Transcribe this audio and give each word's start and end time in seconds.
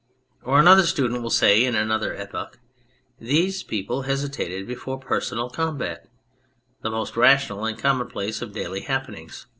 Or 0.41 0.59
another 0.59 0.81
student 0.87 1.21
will 1.21 1.29
say 1.29 1.63
in 1.63 1.75
another 1.75 2.15
epoch:" 2.15 2.57
These 3.31 3.61
people 3.61 4.01
hesitated 4.01 4.65
before 4.65 4.97
personal 4.97 5.51
combat 5.51 6.07
the 6.81 6.89
most 6.89 7.15
rational 7.15 7.65
and 7.65 7.77
commonplace 7.77 8.41
of 8.41 8.51
daily 8.51 8.81
happenings. 8.81 9.45